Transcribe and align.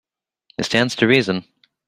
It 0.57 0.63
stands 0.63 0.95
to 0.95 1.07
reason. 1.07 1.45